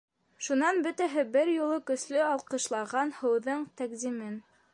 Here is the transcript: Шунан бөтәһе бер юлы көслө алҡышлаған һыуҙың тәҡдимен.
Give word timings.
Шунан 0.45 0.79
бөтәһе 0.87 1.25
бер 1.35 1.51
юлы 1.57 1.77
көслө 1.91 2.25
алҡышлаған 2.31 3.17
һыуҙың 3.21 3.65
тәҡдимен. 3.83 4.39